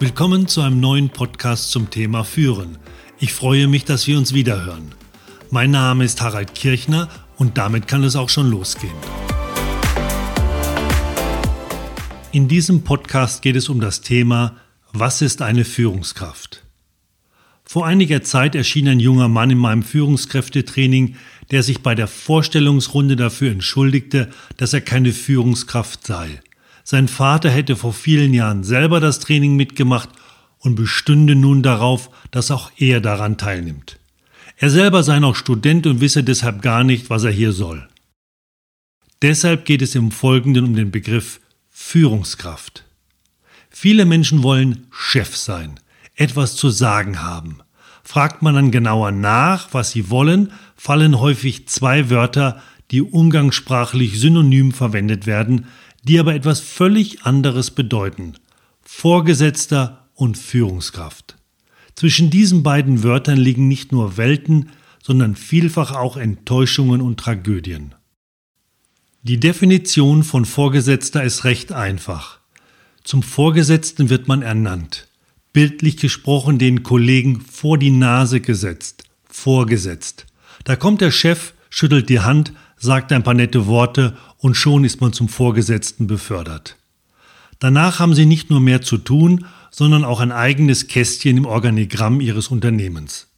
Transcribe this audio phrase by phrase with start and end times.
[0.00, 2.78] Willkommen zu einem neuen Podcast zum Thema Führen.
[3.18, 4.94] Ich freue mich, dass wir uns wiederhören.
[5.50, 8.94] Mein Name ist Harald Kirchner und damit kann es auch schon losgehen.
[12.30, 14.54] In diesem Podcast geht es um das Thema
[14.92, 16.62] Was ist eine Führungskraft?
[17.64, 21.16] Vor einiger Zeit erschien ein junger Mann in meinem Führungskräftetraining,
[21.50, 26.40] der sich bei der Vorstellungsrunde dafür entschuldigte, dass er keine Führungskraft sei.
[26.90, 30.08] Sein Vater hätte vor vielen Jahren selber das Training mitgemacht
[30.58, 33.98] und bestünde nun darauf, dass auch er daran teilnimmt.
[34.56, 37.86] Er selber sei noch Student und wisse deshalb gar nicht, was er hier soll.
[39.20, 42.84] Deshalb geht es im Folgenden um den Begriff Führungskraft.
[43.68, 45.78] Viele Menschen wollen Chef sein,
[46.14, 47.58] etwas zu sagen haben.
[48.02, 54.72] Fragt man dann genauer nach, was sie wollen, fallen häufig zwei Wörter, die umgangssprachlich synonym
[54.72, 55.66] verwendet werden,
[56.02, 58.34] die aber etwas völlig anderes bedeuten.
[58.82, 61.36] Vorgesetzter und Führungskraft.
[61.94, 64.70] Zwischen diesen beiden Wörtern liegen nicht nur Welten,
[65.02, 67.94] sondern vielfach auch Enttäuschungen und Tragödien.
[69.22, 72.38] Die Definition von Vorgesetzter ist recht einfach.
[73.04, 75.08] Zum Vorgesetzten wird man ernannt,
[75.52, 80.26] bildlich gesprochen den Kollegen vor die Nase gesetzt, vorgesetzt.
[80.64, 85.00] Da kommt der Chef, schüttelt die Hand, sagt ein paar nette Worte und schon ist
[85.00, 86.76] man zum Vorgesetzten befördert.
[87.58, 92.20] Danach haben sie nicht nur mehr zu tun, sondern auch ein eigenes Kästchen im Organigramm
[92.20, 93.28] ihres Unternehmens.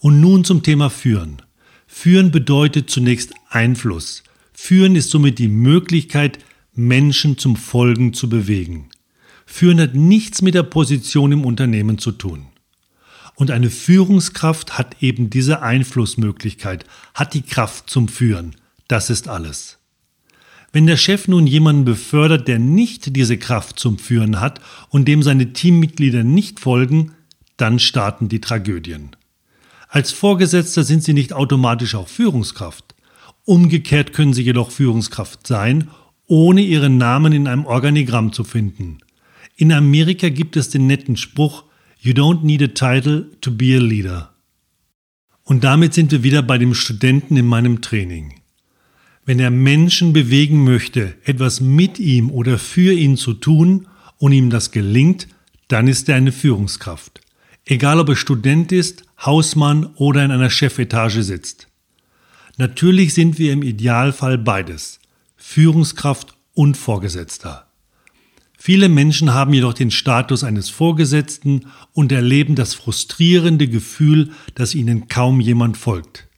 [0.00, 1.40] Und nun zum Thema Führen.
[1.86, 4.24] Führen bedeutet zunächst Einfluss.
[4.52, 6.40] Führen ist somit die Möglichkeit,
[6.74, 8.88] Menschen zum Folgen zu bewegen.
[9.46, 12.46] Führen hat nichts mit der Position im Unternehmen zu tun.
[13.36, 18.56] Und eine Führungskraft hat eben diese Einflussmöglichkeit, hat die Kraft zum Führen.
[18.88, 19.78] Das ist alles.
[20.74, 25.22] Wenn der Chef nun jemanden befördert, der nicht diese Kraft zum Führen hat und dem
[25.22, 27.12] seine Teammitglieder nicht folgen,
[27.56, 29.14] dann starten die Tragödien.
[29.88, 32.96] Als Vorgesetzter sind sie nicht automatisch auch Führungskraft.
[33.44, 35.90] Umgekehrt können sie jedoch Führungskraft sein,
[36.26, 38.98] ohne ihren Namen in einem Organigramm zu finden.
[39.54, 41.62] In Amerika gibt es den netten Spruch
[42.00, 44.34] You don't need a title to be a leader.
[45.44, 48.40] Und damit sind wir wieder bei dem Studenten in meinem Training.
[49.26, 53.86] Wenn er Menschen bewegen möchte, etwas mit ihm oder für ihn zu tun
[54.18, 55.28] und ihm das gelingt,
[55.68, 57.20] dann ist er eine Führungskraft.
[57.64, 61.68] Egal ob er Student ist, Hausmann oder in einer Chefetage sitzt.
[62.58, 65.00] Natürlich sind wir im Idealfall beides.
[65.36, 67.66] Führungskraft und Vorgesetzter.
[68.58, 75.08] Viele Menschen haben jedoch den Status eines Vorgesetzten und erleben das frustrierende Gefühl, dass ihnen
[75.08, 76.28] kaum jemand folgt.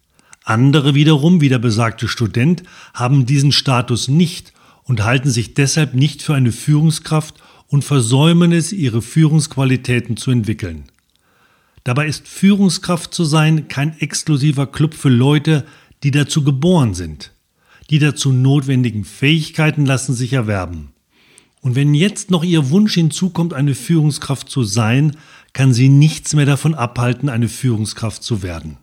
[0.47, 2.63] Andere wiederum, wie der besagte Student,
[2.95, 4.53] haben diesen Status nicht
[4.85, 7.35] und halten sich deshalb nicht für eine Führungskraft
[7.67, 10.85] und versäumen es, ihre Führungsqualitäten zu entwickeln.
[11.83, 15.67] Dabei ist Führungskraft zu sein kein exklusiver Club für Leute,
[16.05, 17.33] die dazu geboren sind.
[17.91, 20.93] Die dazu notwendigen Fähigkeiten lassen sich erwerben.
[21.61, 25.17] Und wenn jetzt noch Ihr Wunsch hinzukommt, eine Führungskraft zu sein,
[25.53, 28.79] kann Sie nichts mehr davon abhalten, eine Führungskraft zu werden.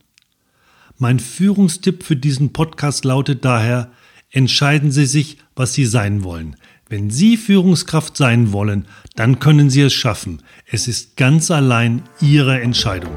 [1.00, 3.90] Mein Führungstipp für diesen Podcast lautet daher,
[4.30, 6.56] entscheiden Sie sich, was Sie sein wollen.
[6.88, 10.44] Wenn Sie Führungskraft sein wollen, dann können Sie es schaffen.
[10.68, 13.16] Es ist ganz allein Ihre Entscheidung.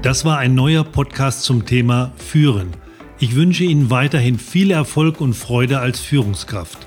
[0.00, 2.70] Das war ein neuer Podcast zum Thema Führen.
[3.18, 6.78] Ich wünsche Ihnen weiterhin viel Erfolg und Freude als Führungskraft.